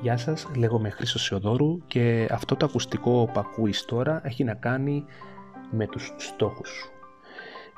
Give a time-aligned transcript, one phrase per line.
[0.00, 5.04] Γεια σας, λέγομαι Χρήστος Σεοδόρου και αυτό το ακουστικό που ακούεις τώρα έχει να κάνει
[5.70, 6.90] με τους στόχους σου.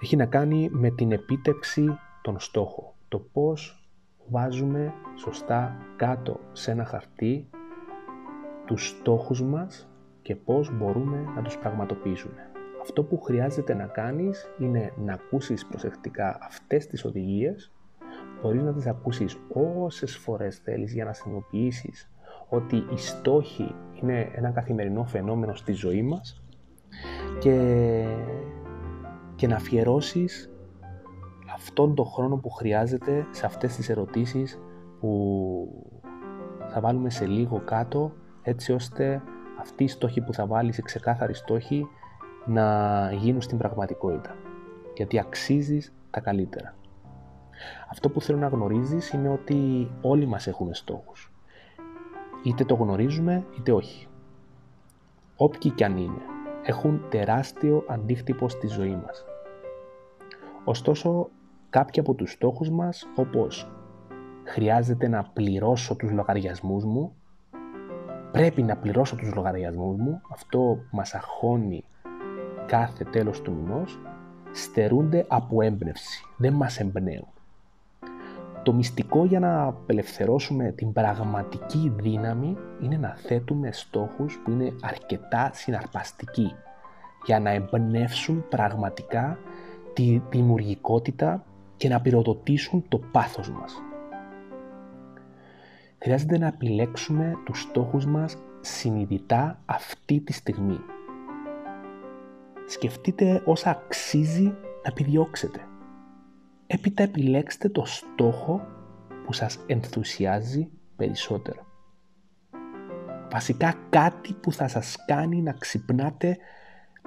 [0.02, 2.84] Έχει να κάνει με την επίτευξη των στόχων.
[3.08, 3.88] Το πώς
[4.28, 7.50] βάζουμε σωστά κάτω σε ένα χαρτί
[8.66, 9.88] τους στόχους μας
[10.22, 12.50] και πώς μπορούμε να τους πραγματοποιήσουμε.
[12.80, 17.72] Αυτό που χρειάζεται να κάνεις είναι να ακούσεις προσεκτικά αυτές τις οδηγίες
[18.42, 19.38] μπορείς να τις ακούσεις
[19.78, 22.10] όσες φορές θέλεις για να συνειδητοποιήσεις
[22.48, 26.42] ότι οι στόχοι είναι ένα καθημερινό φαινόμενο στη ζωή μας
[27.38, 28.04] και,
[29.34, 30.50] και να αφιερώσεις
[31.54, 34.58] αυτόν τον χρόνο που χρειάζεται σε αυτές τις ερωτήσεις
[35.00, 35.84] που
[36.68, 38.12] θα βάλουμε σε λίγο κάτω
[38.42, 39.22] έτσι ώστε
[39.60, 41.86] αυτοί οι στόχοι που θα βάλεις, οι ξεκάθαροι στόχοι,
[42.46, 44.36] να γίνουν στην πραγματικότητα.
[44.94, 46.74] Γιατί αξίζεις τα καλύτερα.
[47.90, 51.32] Αυτό που θέλω να γνωρίζεις είναι ότι όλοι μας έχουμε στόχους.
[52.42, 54.08] Είτε το γνωρίζουμε είτε όχι.
[55.36, 56.22] Όποιοι κι αν είναι,
[56.62, 59.24] έχουν τεράστιο αντίκτυπο στη ζωή μας.
[60.64, 61.30] Ωστόσο,
[61.70, 63.70] κάποιοι από τους στόχους μας, όπως
[64.44, 67.14] χρειάζεται να πληρώσω τους λογαριασμούς μου,
[68.32, 71.84] πρέπει να πληρώσω τους λογαριασμούς μου, αυτό μας αχώνει
[72.66, 74.00] κάθε τέλος του μηνός,
[74.52, 77.28] στερούνται από έμπνευση, δεν μας εμπνέουν.
[78.62, 85.50] Το μυστικό για να απελευθερώσουμε την πραγματική δύναμη είναι να θέτουμε στόχους που είναι αρκετά
[85.52, 86.54] συναρπαστικοί
[87.24, 89.38] για να εμπνεύσουν πραγματικά
[89.92, 91.44] τη δημιουργικότητα
[91.76, 93.82] και να πυροδοτήσουν το πάθος μας.
[95.98, 100.80] Χρειάζεται να επιλέξουμε τους στόχους μας συνειδητά αυτή τη στιγμή.
[102.66, 105.69] Σκεφτείτε όσα αξίζει να επιδιώξετε.
[106.72, 108.60] Έπειτα επιλέξτε το στόχο
[109.24, 111.66] που σας ενθουσιάζει περισσότερο.
[113.30, 116.36] Βασικά κάτι που θα σας κάνει να ξυπνάτε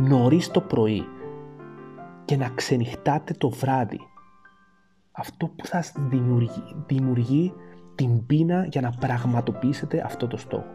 [0.02, 1.04] νωρίς το πρωί
[2.26, 4.00] και να ξενυχτάτε το βράδυ.
[5.12, 7.54] Αυτό που θα σας δημιουργεί, δημιουργεί
[7.96, 10.74] την πείνα για να πραγματοποιήσετε αυτό το στόχο.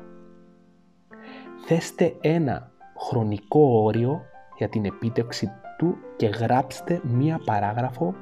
[1.67, 4.21] Θέστε ένα χρονικό όριο
[4.57, 8.15] για την επίτευξη του και γράψτε μία παράγραφο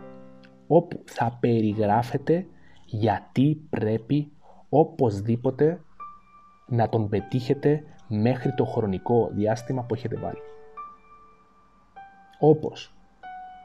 [0.66, 2.46] όπου θα περιγράφετε
[2.84, 4.32] γιατί πρέπει
[4.68, 5.80] οπωσδήποτε
[6.66, 10.42] να τον πετύχετε μέχρι το χρονικό διάστημα που έχετε βάλει.
[12.38, 12.94] Όπως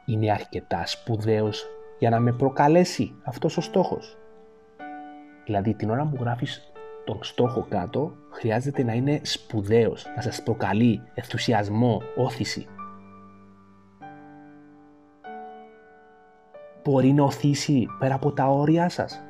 [0.05, 1.65] είναι αρκετά σπουδαίος
[1.99, 4.17] για να με προκαλέσει αυτός ο στόχος.
[5.45, 6.71] Δηλαδή την ώρα που γράφεις
[7.05, 12.67] τον στόχο κάτω χρειάζεται να είναι σπουδαίος, να σας προκαλεί ενθουσιασμό, όθηση.
[16.83, 19.23] Μπορεί να οθήσει πέρα από τα όρια σας;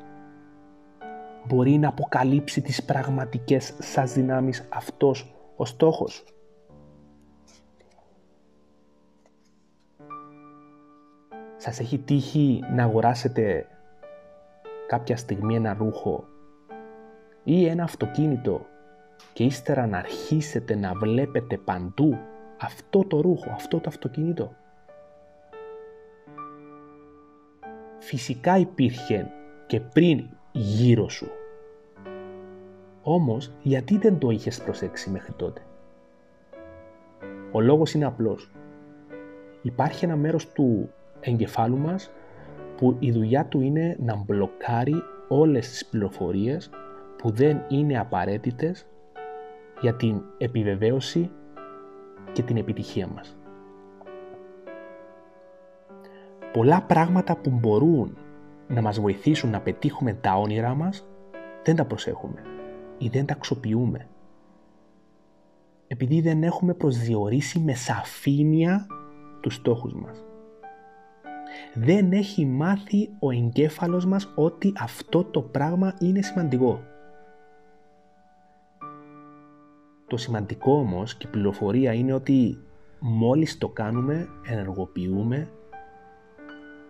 [1.48, 6.24] Μπορεί να αποκαλύψει τις πραγματικές σας δυνάμεις αυτός ο στόχος;
[11.58, 13.68] Σας έχει τύχει να αγοράσετε
[14.88, 16.24] κάποια στιγμή ένα ρούχο
[17.44, 18.66] ή ένα αυτοκίνητο
[19.34, 22.18] και ύστερα να αρχίσετε να βλέπετε παντού
[22.62, 24.56] αυτό το ρούχο, αυτό το αυτοκίνητο;
[28.12, 29.32] Φυσικά υπήρχε
[29.68, 31.28] και πριν γύρω σου.
[33.02, 35.62] Όμως, γιατί δεν το είχες προσέξει μέχρι τότε;
[37.52, 38.52] Ο λόγος είναι απλός.
[39.62, 40.90] Υπάρχει ένα μέρος του
[41.20, 42.12] εγκεφάλου μας
[42.78, 44.96] που η δουλειά του είναι να μπλοκάρει
[45.28, 46.70] όλες τις πληροφορίες
[47.18, 48.88] που δεν είναι απαραίτητες
[49.82, 51.32] για την επιβεβαίωση
[52.32, 53.41] και την επιτυχία μας
[56.54, 58.18] πολλά πράγματα που μπορούν
[58.68, 61.08] να μας βοηθήσουν να πετύχουμε τα όνειρά μας
[61.64, 62.42] δεν τα προσέχουμε
[62.98, 64.08] ή δεν τα αξιοποιούμε.
[65.88, 68.88] Επειδή δεν έχουμε προσδιορίσει με σαφήνεια
[69.42, 70.24] τους στόχους μας.
[71.74, 76.84] Δεν έχει μάθει ο εγκέφαλος μας ότι αυτό το πράγμα είναι σημαντικό.
[80.08, 82.58] Το σημαντικό όμως και η πληροφορία είναι ότι
[83.00, 85.50] μόλις το κάνουμε ενεργοποιούμε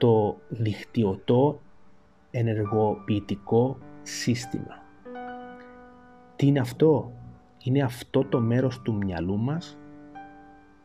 [0.01, 1.59] το δικτυωτό
[2.31, 4.83] ενεργοποιητικό σύστημα.
[6.35, 7.11] Τι είναι αυτό;
[7.63, 9.77] Είναι αυτό το μέρος του μυαλού μας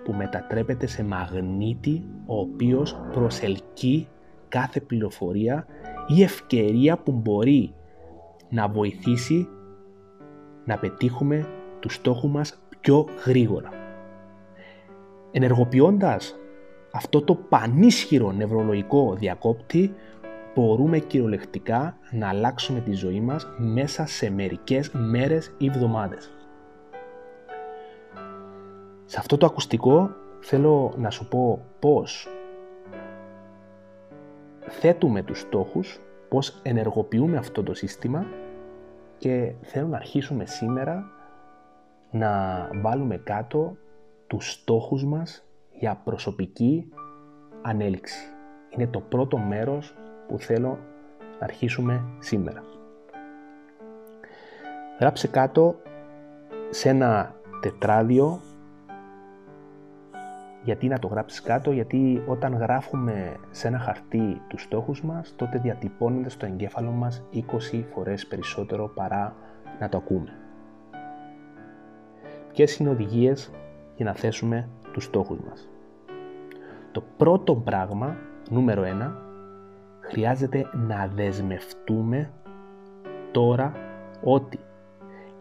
[0.04, 4.08] που μετατρέπεται σε μαγνήτη ο οποίος προσελκύει
[4.48, 5.66] κάθε πληροφορία
[6.06, 7.74] ή ευκαιρία που μπορεί
[8.48, 9.48] να βοηθήσει
[10.64, 11.48] να πετύχουμε
[11.80, 13.70] τους στόχους μας πιο γρήγορα.
[15.30, 16.36] Ενεργοποιώντας
[16.96, 19.94] αυτό το πανίσχυρο νευρολογικό διακόπτη
[20.54, 26.30] μπορούμε κυριολεκτικά να αλλάξουμε τη ζωή μας μέσα σε μερικές μέρες ή εβδομάδες.
[29.04, 30.10] Σε αυτό το ακουστικό
[30.40, 32.28] θέλω να σου πω πώς
[34.60, 38.26] θέτουμε τους στόχους, πώς ενεργοποιούμε αυτό το σύστημα
[39.18, 41.10] και θέλω να αρχίσουμε σήμερα
[42.10, 42.30] να
[42.74, 43.76] βάλουμε κάτω
[44.26, 45.45] τους στόχους μας
[45.78, 46.88] για προσωπική
[47.62, 48.30] ανέλυξη.
[48.68, 49.94] Είναι το πρώτο μέρος
[50.28, 50.78] που θέλω
[51.38, 52.62] να αρχίσουμε σήμερα.
[55.00, 55.76] Γράψε κάτω
[56.70, 58.40] σε ένα τετράδιο
[60.66, 65.58] γιατί να το γράψεις κάτω, γιατί όταν γράφουμε σε ένα χαρτί τους στόχους μας, τότε
[65.58, 69.36] διατυπώνεται στο εγκέφαλο μας 20 φορές περισσότερο παρά
[69.80, 70.32] να το ακούμε.
[72.52, 73.50] Ποιες είναι οδηγίες
[73.96, 75.68] για να θέσουμε τους στόχους μας.
[76.92, 78.16] Το πρώτο πράγμα,
[78.50, 79.22] νούμερο ένα,
[80.00, 82.32] χρειάζεται να δεσμευτούμε
[83.32, 83.72] τώρα
[84.22, 84.58] ότι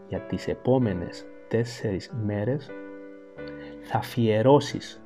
[0.07, 2.69] για τις επόμενες τέσσερις μέρες
[3.81, 5.01] θα αφιερώσεις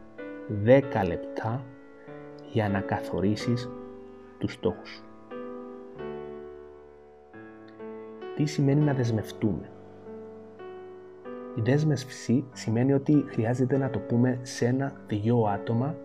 [0.65, 1.63] 10 λεπτά
[2.51, 3.69] για να καθορίσεις
[4.37, 5.03] τους στόχους
[8.35, 9.69] Τι σημαίνει να δεσμευτούμε;
[11.59, 15.95] Η δέσμευση σημαίνει ότι χρειάζεται να το πούμε σε ένα-δυο άτομα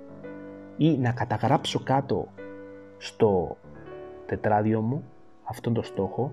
[0.77, 2.29] ή να καταγράψω κάτω
[2.97, 3.56] στο
[4.27, 5.05] τετράδιο μου
[5.45, 6.33] αυτόν τον στόχο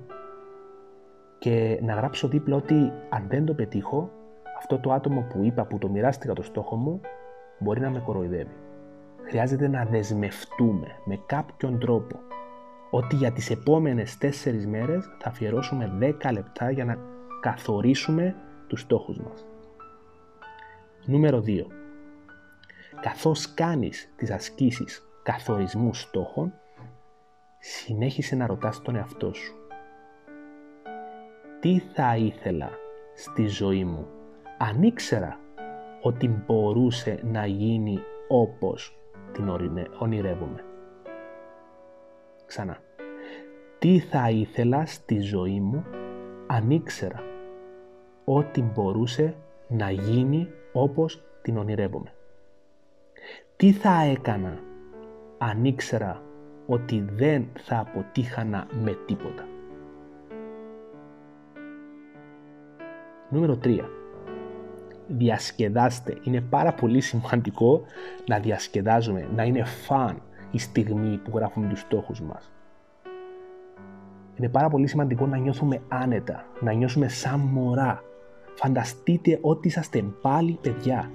[1.39, 4.11] και να γράψω δίπλα ότι αν δεν το πετύχω,
[4.57, 7.01] αυτό το άτομο που είπα που το μοιράστηκα το στόχο μου
[7.59, 8.55] μπορεί να με κοροϊδεύει.
[9.23, 12.19] Χρειάζεται να δεσμευτούμε με κάποιον τρόπο
[12.89, 15.91] ότι για τις επόμενες τέσσερις μέρες θα αφιερώσουμε
[16.21, 16.97] 10 λεπτά για να
[17.41, 18.35] καθορίσουμε
[18.71, 19.45] τους στόχους μας.
[21.05, 21.67] Νούμερο 2.
[23.01, 26.53] Καθώς κάνεις τις ασκήσεις καθορισμού στόχων,
[27.59, 29.55] συνέχισε να ρωτάς τον εαυτό σου.
[31.59, 32.69] Τι θα ήθελα
[33.15, 34.07] στη ζωή μου;
[34.57, 35.39] Αν ήξερα
[36.01, 38.97] ότι μπορούσε να γίνει όπως
[39.31, 39.49] την
[39.99, 40.63] ονειρεύομαι.
[42.45, 42.77] Ξανά.
[43.79, 45.85] Τι θα ήθελα στη ζωή μου
[46.47, 47.30] αν ήξερα
[48.33, 49.35] ότι μπορούσε
[49.67, 52.13] να γίνει όπως την ονειρεύομαι.
[53.55, 54.59] Τι θα έκανα
[55.37, 56.21] αν ήξερα
[56.67, 59.45] ότι δεν θα αποτύχανα με τίποτα;
[63.29, 63.79] Νούμερο 3.
[65.07, 66.17] Διασκεδάστε.
[66.23, 67.81] Είναι πάρα πολύ σημαντικό
[68.27, 72.51] να διασκεδάζουμε, να είναι φαν η στιγμή που γράφουμε τους στόχους μας.
[74.35, 78.03] Είναι πάρα πολύ σημαντικό να νιώθουμε άνετα, να νιώσουμε σαν μωρά.
[78.61, 81.11] Φανταστείτε ότι είσαστε πάλι παιδιά.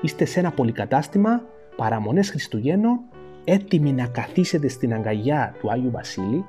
[0.00, 1.42] Είστε σε ένα πολυκατάστημα,
[1.76, 3.00] παραμονές Χριστουγέννων,
[3.44, 6.44] έτοιμοι να καθίσετε στην αγκαλιά του Άγιου Βασίλη.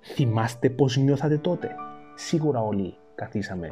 [0.00, 1.74] Θυμάστε πώς νιώθατε τότε;
[2.14, 3.70] Σίγουρα όλοι καθίσαμε.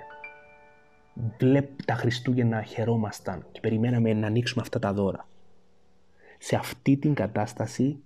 [1.39, 5.29] Βλέπ τα Χριστούγεννα χαιρόμασταν και περιμέναμε να ανοίξουμε αυτά τα δώρα.
[6.39, 8.03] Σε αυτή την κατάσταση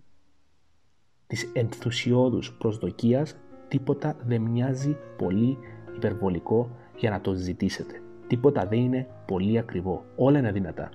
[1.27, 3.37] της ενθουσιώδους προσδοκίας
[3.69, 5.59] τίποτα δεν μοιάζει πολύ
[5.97, 8.03] υπερβολικό για να το ζητήσετε.
[8.27, 10.05] Τίποτα δεν είναι πολύ ακριβό.
[10.17, 10.91] Όλα είναι δυνατά.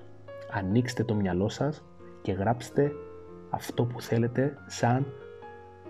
[0.51, 1.83] Ανοίξτε το μυαλό σας
[2.21, 2.91] και γράψτε
[3.49, 5.05] αυτό που θέλετε σαν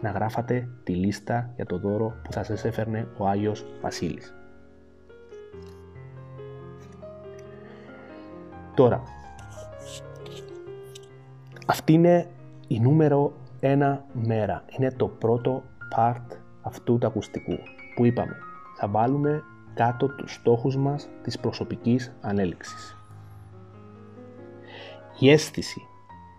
[0.02, 4.34] να γράφατε τη λίστα για το δώρο που θα σας έφερνε ο Άγιος Βασίλης.
[8.76, 9.04] Τώρα,
[11.66, 12.28] αυτή είναι
[12.68, 14.64] η νούμερο ένα μέρα.
[14.78, 15.64] Είναι το πρώτο
[15.98, 17.58] part αυτού του ακουστικού
[17.96, 18.36] που είπαμε.
[18.80, 19.44] Θα βάλουμε
[19.74, 22.98] κάτω τους στόχους μας της προσωπικής ανέλυξης.
[25.20, 25.82] Η αίσθηση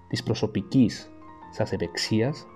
[0.09, 1.11] της προσωπικής
[1.51, 2.47] σας ευεξίας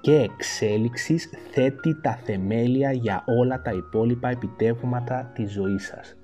[0.00, 6.16] και εξέλιξης θέτει τα θεμέλια για όλα τα υπόλοιπα επιτεύγματα της ζωής σας.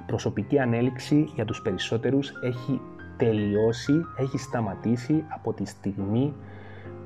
[0.00, 2.80] Η προσωπική ανέλυξη για τους περισσότερους έχει
[3.16, 6.34] τελειώσει, έχει σταματήσει από τη στιγμή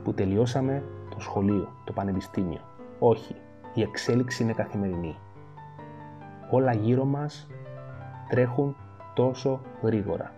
[0.04, 2.60] που τελειώσαμε το σχολείο, το πανεπιστήμιο.
[2.98, 3.34] Όχι,
[3.74, 5.16] η εξέλιξη είναι καθημερινή.
[6.50, 7.46] Όλα γύρω μας
[8.28, 8.76] τρέχουν
[9.14, 10.32] τόσο γρήγορα.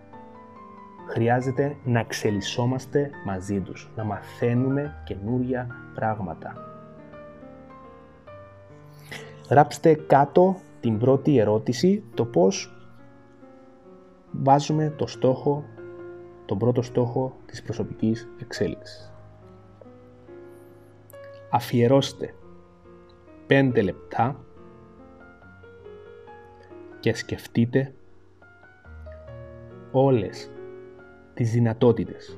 [1.07, 6.53] Χρειάζεται να εξελισσόμαστε μαζί τους, να μαθαίνουμε καινούρια πράγματα.
[9.49, 12.71] Γράψτε κάτω την πρώτη ερώτηση, το πώς
[14.31, 15.63] βάζουμε το στόχο,
[16.45, 19.11] τον πρώτο στόχο της προσωπικής εξέλιξης
[21.49, 22.33] αφιερώστε
[23.47, 24.45] 5 λεπτά
[26.99, 27.93] και σκεφτείτε
[29.91, 30.51] όλες
[31.33, 32.37] τις δυνατότητες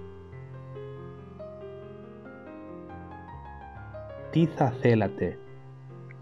[4.29, 5.39] τι θα θέλατε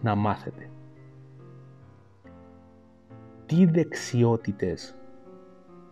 [0.01, 0.70] να μάθετε;
[3.46, 4.96] Τι δεξιότητες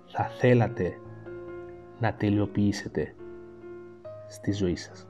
[0.05, 0.99] θα θέλατε
[1.99, 3.15] να τελειοποιήσετε
[4.27, 5.07] στη ζωή σας;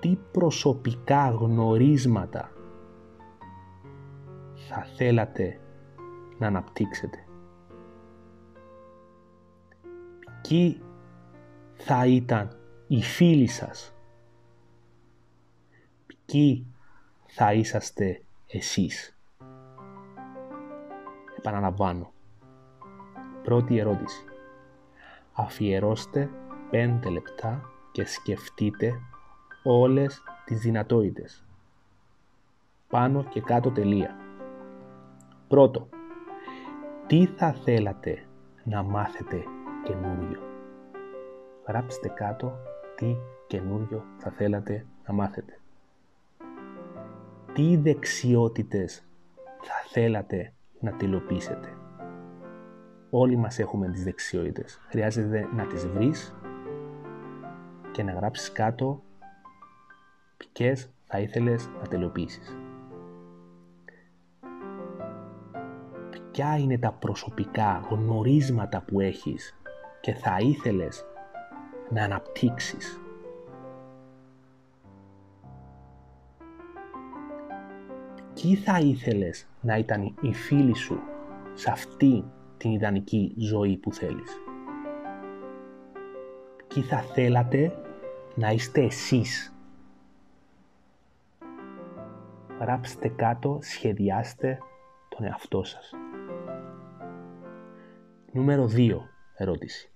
[0.00, 2.50] Τι προσωπικά γνωρίσματα
[4.68, 5.60] θα θέλατε
[6.38, 7.18] να αναπτύξετε.
[10.48, 10.82] Ποιοι
[11.74, 13.94] θα ήταν οι φίλοι σας;
[16.26, 16.66] Ποιοι
[17.26, 19.18] θα είσαστε εσείς;
[21.38, 22.12] Επαναλαμβάνω.
[23.42, 24.24] Πρώτη ερώτηση.
[25.32, 26.30] Αφιερώστε
[26.70, 29.00] 5 λεπτά και σκεφτείτε
[29.66, 31.44] όλες τις δυνατότητες.
[32.88, 34.16] Πάνω και κάτω τελεία.
[35.48, 35.88] Πρώτο.
[37.06, 38.26] Τι θα θέλατε
[38.64, 39.44] να μάθετε
[39.82, 40.40] καινούριο;
[41.66, 42.58] Γράψτε κάτω
[42.94, 45.58] τι καινούριο θα θέλατε να μάθετε.
[47.52, 49.06] Τι δεξιότητες
[49.60, 51.68] θα θέλατε να τελειοποιήσετε.
[53.10, 54.80] Όλοι μας έχουμε τις δεξιότητες.
[54.88, 56.34] Χρειάζεται να τις βρεις
[57.92, 59.02] και να γράψεις κάτω
[60.52, 62.56] ποιες θα ήθελες να τελειοποιήσεις;
[66.30, 69.58] Ποια είναι τα προσωπικά γνωρίσματα που έχεις
[70.00, 71.04] και θα ήθελες
[71.90, 73.00] να αναπτύξεις;
[78.34, 80.98] Ποιοι θα ήθελες να ήταν οι φίλοι σου
[81.54, 82.24] σε αυτή
[82.56, 84.40] την ιδανική ζωή που θέλεις;
[86.68, 87.78] Ποιοι θα θέλατε
[88.34, 89.55] να είστε εσείς;
[92.60, 94.58] Γράψτε κάτω, σχεδιάστε
[95.08, 95.92] τον εαυτό σας.
[98.32, 99.00] Νούμερο 2
[99.36, 99.90] ερώτηση.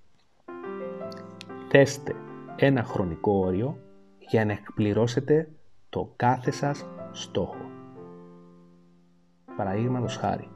[1.69, 2.15] Θέστε
[2.57, 3.79] ένα χρονικό όριο
[4.19, 5.49] για να εκπληρώσετε
[5.89, 7.71] το κάθε σας στόχο.
[9.57, 10.51] Παραδείγματος χάρη,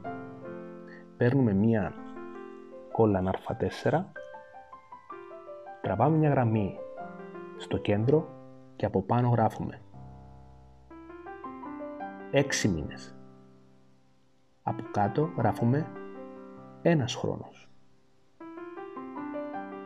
[1.17, 1.93] παίρνουμε μία
[2.91, 4.03] κόλλα α4,
[5.81, 6.77] τραβάμε μια γραμμή
[7.57, 8.29] στο κέντρο
[8.75, 9.81] και από πάνω γράφουμε
[12.35, 13.15] 6 μήνες.
[14.63, 15.91] Από κάτω γράφουμε
[16.81, 17.69] ένας χρόνος.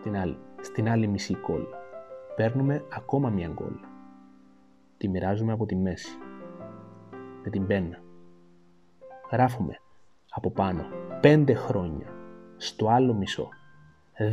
[0.01, 1.77] Την άλλη, στην άλλη μισή κόλλα
[2.36, 3.89] παίρνουμε ακόμα μια κόλλα.
[4.98, 6.18] Τη μοιράζουμε από τη μέση
[7.44, 8.00] με την πένα.
[9.32, 9.75] Γράφουμε
[10.29, 10.86] από πάνω
[11.22, 12.08] 5 χρόνια,
[12.58, 13.50] στο άλλο μισό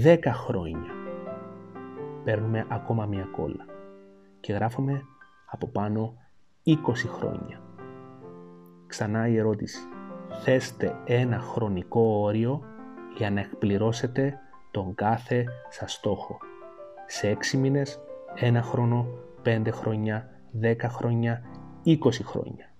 [0.02, 0.92] 10 χρόνια.
[2.24, 3.64] Παίρνουμε ακόμα μία κόλλα
[4.40, 5.02] και γράφουμε
[5.46, 6.14] από πάνω
[6.64, 7.65] 20 χρόνια.
[8.86, 9.78] Ξανά η ερώτηση.
[10.42, 12.62] Θέστε ένα χρονικό όριο
[13.16, 14.38] για να εκπληρώσετε
[14.70, 16.38] τον κάθε σας στόχο.
[17.06, 18.00] Σε 6 μήνες,
[18.34, 19.06] ένα χρόνο,
[19.42, 21.42] 5 χρόνια, 10 χρόνια,
[21.84, 22.70] 20 χρόνια.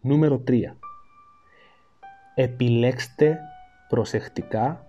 [0.00, 0.76] Νούμερο 3
[2.34, 3.38] επιλέξτε
[3.88, 4.86] προσεκτικά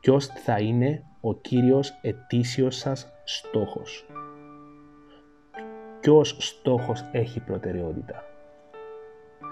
[0.00, 4.06] ποιος θα είναι ο κύριος ετήσιος σας στόχος.
[6.06, 8.24] Ποιος στόχος έχει προτεραιότητα.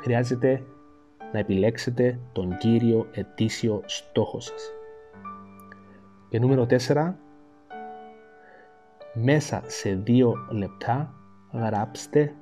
[0.02, 0.62] Χρειάζεται
[1.32, 4.72] να επιλέξετε τον κύριο ετήσιο στόχο σας.
[6.28, 7.14] Και νούμερο 4.
[9.14, 11.14] Μέσα σε δύο λεπτά
[11.52, 12.34] γράψτε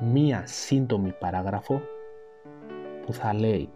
[0.00, 1.80] μία σύντομη παράγραφο
[3.06, 3.70] που θα λέει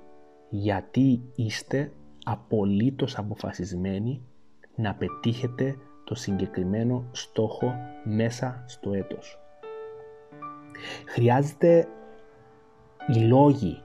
[0.49, 1.93] γιατί είστε
[2.25, 4.23] απολύτως αποφασισμένοι
[4.75, 9.41] να πετύχετε το συγκεκριμένο στόχο μέσα στο έτος.
[11.07, 11.89] Χρειάζεται
[13.07, 13.83] οι λόγοι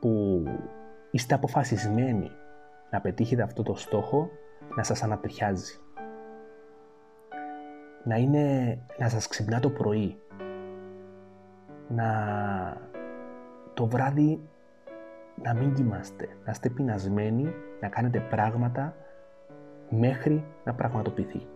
[0.00, 0.44] που
[1.10, 2.30] είστε αποφασισμένοι
[2.90, 4.30] να πετύχετε αυτό το στόχο
[4.76, 5.80] να σας ανατριχιάζει.
[8.04, 10.20] Να είναι να σας ξυπνά το πρωί,
[11.88, 12.06] να
[13.74, 14.48] το βράδυ
[15.42, 18.96] να μην κοιμάστε, να είστε πεινασμένοι, να κάνετε πράγματα
[19.88, 21.46] μέχρι να πραγματοποιηθεί.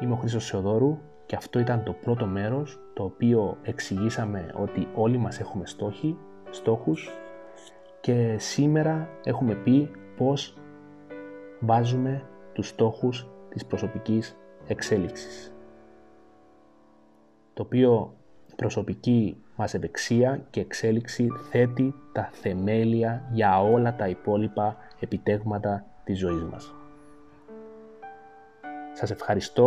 [0.00, 5.18] Είμαι ο Χρήστος Σεοδόρου και αυτό ήταν το πρώτο μέρος το οποίο εξηγήσαμε ότι όλοι
[5.18, 6.16] μας έχουμε στόχοι,
[6.50, 7.10] στόχους
[8.00, 10.56] και σήμερα έχουμε πει πώς
[11.60, 14.36] βάζουμε τους στόχους της προσωπικής
[14.66, 15.52] εξέλιξης
[17.58, 18.14] το οποίο
[18.56, 26.42] προσωπική μας ευεξία και εξέλιξη θέτει τα θεμέλια για όλα τα υπόλοιπα επιτέγματα της ζωής
[26.42, 26.74] μας.
[28.92, 29.56] Σας ευχαριστώ